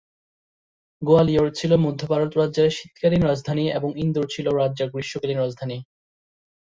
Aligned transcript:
গোয়ালিয়র 1.01 1.47
ছিল 1.51 1.71
মধ্য 1.85 2.01
ভারত 2.07 2.31
রাজ্যের 2.37 2.69
শীতকালীন 2.69 3.21
রাজধানী 3.23 3.65
এবং 3.71 3.89
ইন্দোর 3.97 4.25
ছিল 4.29 4.45
রাজ্যের 4.51 4.91
গ্রীষ্ম 4.93 5.15
কালীন 5.21 5.39
রাজধানী। 5.39 5.77